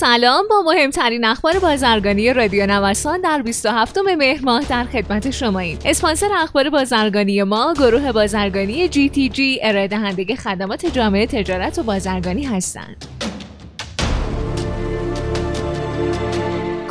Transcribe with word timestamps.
سلام 0.00 0.44
با 0.50 0.62
مهمترین 0.62 1.24
اخبار 1.24 1.58
بازرگانی 1.58 2.32
رادیو 2.32 2.66
نوسان 2.66 3.20
در 3.20 3.42
27 3.42 3.98
مهر 3.98 4.44
ماه 4.44 4.64
در 4.68 4.84
خدمت 4.84 5.30
شما 5.30 5.58
ایم. 5.58 5.78
اسپانسر 5.84 6.28
اخبار 6.38 6.70
بازرگانی 6.70 7.42
ما 7.42 7.74
گروه 7.78 8.12
بازرگانی 8.12 8.88
جی 8.88 9.08
تی 9.08 9.28
جی 9.28 9.58
ارائه 9.62 9.88
دهنده 9.88 10.36
خدمات 10.36 10.86
جامعه 10.86 11.26
تجارت 11.26 11.78
و 11.78 11.82
بازرگانی 11.82 12.44
هستند. 12.44 13.15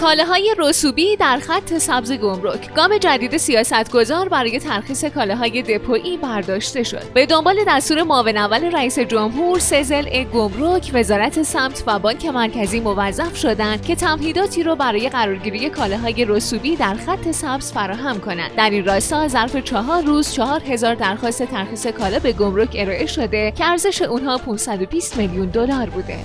کالاهای 0.06 0.56
رسوبی 0.58 1.16
در 1.16 1.40
خط 1.40 1.78
سبز 1.78 2.12
گمرک. 2.12 2.74
گام 2.74 2.98
جدید 2.98 3.38
سیاستگزار 3.38 4.30
برای 4.30 4.60
ترخیص 4.60 5.06
کالاهای 5.06 5.62
دپویی 5.62 6.18
برداشته 6.18 6.84
شد. 6.84 7.14
به 7.14 7.26
دنبال 7.26 7.56
دستور 7.68 8.04
معاون 8.04 8.38
اول 8.38 8.64
رئیس 8.64 9.00
جمهور 9.00 9.60
سزل 9.60 10.24
گمرک 10.24 10.92
وزارت 10.94 11.44
سمت 11.44 11.84
و 11.88 12.00
بانک 12.00 12.26
مرکزی 12.26 12.80
موظف 12.80 13.38
شدند 13.38 13.86
که 13.86 13.96
تمهیداتی 13.96 14.64
رو 14.64 14.76
برای 14.76 15.10
قرارگیری 15.10 15.70
کالاهای 15.70 16.26
رسوبی 16.26 16.76
در 16.76 16.96
خط 16.96 17.32
سبز 17.32 17.72
فراهم 17.72 18.20
کنند. 18.20 18.56
در 18.56 18.70
این 18.70 18.86
راستا 18.86 19.28
ظرف 19.28 19.58
چهار 19.58 20.04
روز 20.04 20.32
چهار 20.32 20.62
هزار 20.64 20.96
درخواست 20.96 21.44
ترخیص 21.44 21.88
کالا 21.88 22.20
به 22.20 22.32
گمرک 22.32 22.76
ارائه 22.76 23.06
شده 23.06 23.54
که 23.58 23.66
ارزش 23.66 24.02
اونها 24.02 24.38
520 24.38 25.18
میلیون 25.18 25.46
دلار 25.46 25.90
بوده. 25.90 26.18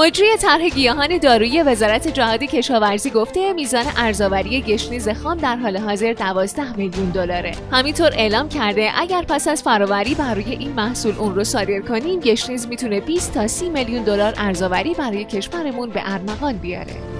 مجری 0.00 0.36
طرح 0.36 0.68
گیاهان 0.68 1.18
دارویی 1.18 1.62
وزارت 1.62 2.08
جهاد 2.08 2.42
کشاورزی 2.42 3.10
گفته 3.10 3.52
میزان 3.52 3.84
ارزآوری 3.96 4.60
گشنیز 4.60 5.08
خام 5.08 5.36
در 5.36 5.56
حال 5.56 5.76
حاضر 5.76 6.12
12 6.12 6.76
میلیون 6.76 7.10
دلاره. 7.10 7.52
همینطور 7.72 8.10
اعلام 8.12 8.48
کرده 8.48 8.90
اگر 8.94 9.22
پس 9.22 9.48
از 9.48 9.62
فراوری 9.62 10.14
بر 10.14 10.34
روی 10.34 10.50
این 10.50 10.72
محصول 10.72 11.14
اون 11.18 11.34
رو 11.34 11.44
صادر 11.44 11.80
کنیم 11.80 12.20
گشنیز 12.20 12.68
می‌تونه 12.68 13.00
20 13.00 13.34
تا 13.34 13.46
30 13.46 13.68
میلیون 13.68 14.02
دلار 14.02 14.34
ارزآوری 14.36 14.94
برای 14.94 15.24
کشورمون 15.24 15.90
به 15.90 16.00
ارمغان 16.04 16.56
بیاره. 16.56 17.19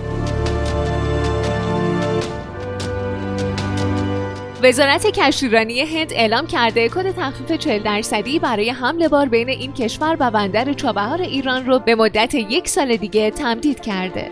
وزارت 4.62 5.06
کشتیرانی 5.06 5.80
هند 5.80 6.12
اعلام 6.12 6.46
کرده 6.46 6.88
کد 6.88 7.10
تخفیف 7.10 7.52
40 7.52 7.82
درصدی 7.82 8.38
برای 8.38 8.70
حمل 8.70 9.08
بار 9.08 9.28
بین 9.28 9.48
این 9.48 9.72
کشور 9.72 10.16
و 10.20 10.30
بندر 10.30 10.72
چابهار 10.72 11.20
ایران 11.20 11.66
رو 11.66 11.78
به 11.78 11.94
مدت 11.94 12.34
یک 12.34 12.68
سال 12.68 12.96
دیگه 12.96 13.30
تمدید 13.30 13.80
کرده. 13.80 14.30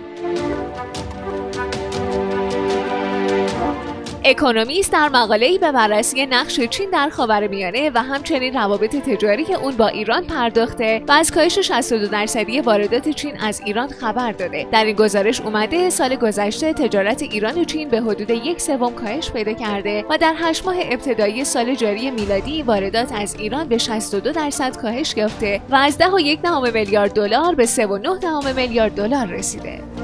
اکونومیست 4.28 4.92
در 4.92 5.08
مقاله‌ای 5.08 5.58
به 5.58 5.72
بررسی 5.72 6.26
نقش 6.26 6.60
چین 6.60 6.90
در 6.90 7.08
خاورمیانه 7.08 7.90
و 7.94 8.02
همچنین 8.02 8.54
روابط 8.54 8.96
تجاری 8.96 9.54
اون 9.54 9.76
با 9.76 9.88
ایران 9.88 10.24
پرداخته 10.24 11.02
و 11.08 11.12
از 11.12 11.30
کاهش 11.30 11.58
62 11.58 12.06
درصدی 12.06 12.60
واردات 12.60 13.08
چین 13.08 13.40
از 13.40 13.60
ایران 13.64 13.88
خبر 13.88 14.32
داده 14.32 14.66
در 14.72 14.84
این 14.84 14.96
گزارش 14.96 15.40
اومده 15.40 15.90
سال 15.90 16.16
گذشته 16.16 16.72
تجارت 16.72 17.22
ایران 17.22 17.58
و 17.58 17.64
چین 17.64 17.88
به 17.88 18.00
حدود 18.00 18.30
یک 18.30 18.60
سوم 18.60 18.94
کاهش 18.94 19.30
پیدا 19.30 19.52
کرده 19.52 20.04
و 20.10 20.18
در 20.18 20.34
هشت 20.36 20.66
ماه 20.66 20.76
ابتدایی 20.82 21.44
سال 21.44 21.74
جاری 21.74 22.10
میلادی 22.10 22.62
واردات 22.62 23.12
از 23.12 23.34
ایران 23.34 23.68
به 23.68 23.78
62 23.78 24.32
درصد 24.32 24.76
کاهش 24.76 25.14
یافته 25.16 25.60
و 25.70 25.74
از 25.74 25.98
10 25.98 26.08
و 26.08 26.20
یک 26.20 26.42
دهم 26.42 26.72
میلیارد 26.72 27.12
دلار 27.12 27.54
به 27.54 27.66
3.9 27.66 27.72
دهم 28.20 28.54
میلیارد 28.56 28.92
دلار 28.92 29.26
رسیده. 29.26 29.97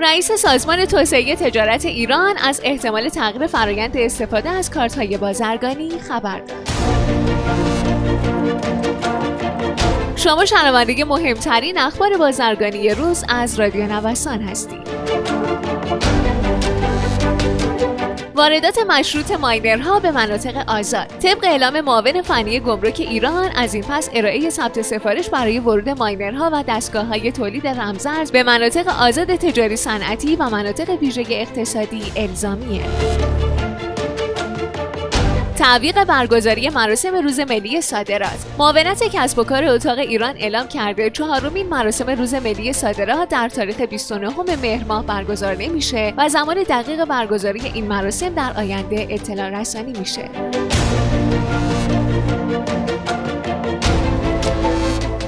رئیس 0.00 0.32
سازمان 0.32 0.84
توسعه 0.84 1.36
تجارت 1.36 1.84
ایران 1.84 2.34
از 2.38 2.60
احتمال 2.64 3.08
تغییر 3.08 3.46
فرایند 3.46 3.96
استفاده 3.96 4.50
از 4.50 4.70
کارت‌های 4.70 5.16
بازرگانی 5.16 5.90
خبر 5.98 6.38
داد. 6.38 6.68
شما 10.16 10.44
شنونده 10.44 11.04
مهمترین 11.04 11.78
اخبار 11.78 12.16
بازرگانی 12.16 12.90
روز 12.90 13.24
از 13.28 13.60
رادیو 13.60 13.86
نوسان 13.86 14.42
هستید. 14.42 14.88
واردات 18.38 18.78
مشروط 18.78 19.30
ماینرها 19.30 20.00
به 20.00 20.10
مناطق 20.10 20.64
آزاد. 20.68 21.06
طبق 21.06 21.44
اعلام 21.44 21.80
معاون 21.80 22.22
فنی 22.22 22.60
گمرک 22.60 23.00
ایران 23.00 23.50
از 23.56 23.74
این 23.74 23.84
پس 23.88 24.10
ارائه 24.12 24.50
ثبت 24.50 24.82
سفارش 24.82 25.28
برای 25.28 25.58
ورود 25.58 25.88
ماینرها 25.88 26.50
و 26.52 26.64
دستگاه 26.68 27.06
های 27.06 27.32
تولید 27.32 27.66
رمزرز 27.66 28.32
به 28.32 28.42
مناطق 28.42 28.88
آزاد 28.88 29.36
تجاری 29.36 29.76
صنعتی 29.76 30.36
و 30.36 30.48
مناطق 30.48 30.90
ویژه 30.90 31.24
اقتصادی 31.30 32.02
الزامیه. 32.16 32.82
تعویق 35.68 36.04
برگزاری 36.04 36.68
مراسم 36.68 37.14
روز 37.14 37.40
ملی 37.40 37.80
صادرات. 37.80 38.46
معاونت 38.58 39.02
کسب 39.12 39.38
و 39.38 39.44
کار 39.44 39.64
اتاق 39.64 39.98
ایران 39.98 40.34
اعلام 40.36 40.68
کرده 40.68 41.10
چهارمین 41.10 41.68
مراسم 41.68 42.10
روز 42.10 42.34
ملی 42.34 42.72
صادرات 42.72 43.28
در 43.28 43.48
تاریخ 43.48 43.80
29 43.80 44.56
مهر 44.62 44.84
ماه 44.84 45.06
برگزار 45.06 45.54
نمیشه 45.54 46.14
و 46.16 46.28
زمان 46.28 46.62
دقیق 46.62 47.04
برگزاری 47.04 47.60
این 47.74 47.86
مراسم 47.86 48.28
در 48.28 48.52
آینده 48.56 49.06
اطلاع 49.10 49.60
رسانی 49.60 49.92
میشه. 49.98 50.30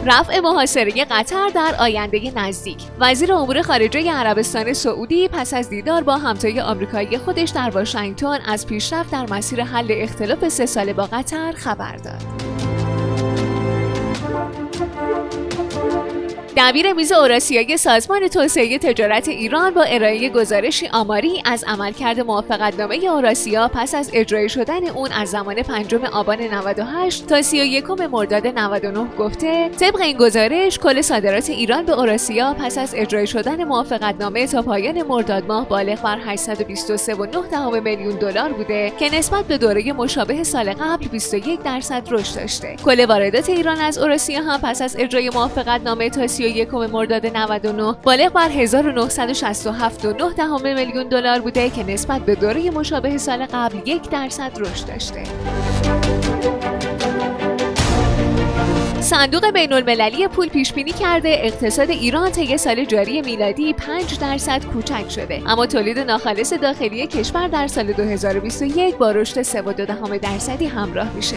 رفع 0.06 0.40
محاصره 0.40 1.04
قطر 1.10 1.48
در 1.54 1.74
آینده 1.78 2.32
نزدیک. 2.36 2.78
وزیر 2.98 3.32
امور 3.32 3.62
خارجه 3.62 4.12
عربستان 4.12 4.72
سعودی 4.72 5.28
پس 5.28 5.54
از 5.54 5.70
دیدار 5.70 6.02
با 6.02 6.16
همتای 6.16 6.60
آمریکایی 6.60 7.18
خودش 7.18 7.50
در 7.50 7.70
واشنگتن 7.70 8.38
از 8.46 8.66
پیشرفت 8.66 9.12
در 9.12 9.26
مسیر 9.30 9.62
حل 9.64 9.86
اختلاف 9.90 10.48
سه 10.48 10.66
ساله 10.66 10.92
با 10.92 11.08
قطر 11.12 11.52
خبر 11.52 11.96
داد. 11.96 12.29
دبیر 16.56 16.92
میز 16.92 17.12
اوراسیای 17.12 17.76
سازمان 17.76 18.28
توسعه 18.28 18.78
تجارت 18.78 19.28
ایران 19.28 19.74
با 19.74 19.82
ارائه 19.82 20.28
گزارشی 20.28 20.88
آماری 20.88 21.42
از 21.44 21.64
عملکرد 21.64 22.20
موافقتنامه 22.20 22.96
اوراسیا 22.96 23.70
پس 23.74 23.94
از 23.94 24.10
اجرای 24.12 24.48
شدن 24.48 24.88
اون 24.88 25.12
از 25.12 25.30
زمان 25.30 25.62
پنجم 25.62 26.04
آبان 26.04 26.40
98 26.40 27.26
تا 27.26 27.42
31 27.42 27.90
مرداد 27.90 28.46
99 28.46 29.16
گفته 29.18 29.68
طبق 29.68 30.00
این 30.00 30.16
گزارش 30.16 30.78
کل 30.78 31.00
صادرات 31.00 31.50
ایران 31.50 31.84
به 31.84 31.92
اوراسیا 31.92 32.54
پس 32.54 32.78
از 32.78 32.94
اجرای 32.96 33.26
شدن 33.26 33.64
موافقتنامه 33.64 34.46
تا 34.46 34.62
پایان 34.62 35.02
مرداد 35.02 35.46
ماه 35.46 35.68
بالغ 35.68 36.02
بر 36.02 36.36
823.9 36.36 37.82
میلیون 37.84 38.18
دلار 38.18 38.52
بوده 38.52 38.92
که 38.98 39.18
نسبت 39.18 39.44
به 39.44 39.58
دوره 39.58 39.92
مشابه 39.92 40.44
سال 40.44 40.72
قبل 40.72 41.08
21 41.08 41.62
درصد 41.62 42.02
رشد 42.10 42.36
داشته. 42.36 42.76
کل 42.84 43.04
واردات 43.04 43.48
ایران 43.48 43.78
از 43.78 43.98
اوراسیا 43.98 44.42
هم 44.42 44.60
پس 44.60 44.82
از 44.82 44.96
اجرای 44.98 45.30
موافقتنامه 45.30 46.10
تا 46.10 46.26
31 46.40 46.74
مرداد 46.74 47.26
99 47.26 47.94
بالغ 48.02 48.32
بر 48.32 48.66
1967.9 48.66 50.62
میلیون 50.64 51.08
دلار 51.08 51.40
بوده 51.40 51.70
که 51.70 51.84
نسبت 51.84 52.20
به 52.20 52.34
دوره 52.34 52.70
مشابه 52.70 53.18
سال 53.18 53.46
قبل 53.52 53.88
یک 53.88 54.10
درصد 54.10 54.52
رشد 54.56 54.86
داشته. 54.86 55.22
صندوق 59.00 59.50
بین 59.50 59.72
المللی 59.72 60.28
پول 60.28 60.48
پیش 60.48 60.72
بینی 60.72 60.92
کرده 60.92 61.28
اقتصاد 61.42 61.90
ایران 61.90 62.30
طی 62.30 62.58
سال 62.58 62.84
جاری 62.84 63.22
میلادی 63.22 63.72
5 63.72 64.18
درصد 64.18 64.64
کوچک 64.64 65.10
شده 65.10 65.42
اما 65.46 65.66
تولید 65.66 65.98
ناخالص 65.98 66.52
داخلی 66.52 67.06
کشور 67.06 67.48
در 67.48 67.66
سال 67.66 67.92
2021 67.92 68.96
با 68.96 69.10
رشد 69.10 69.42
3.2 69.42 70.18
درصدی 70.18 70.66
همراه 70.66 71.14
میشه. 71.14 71.36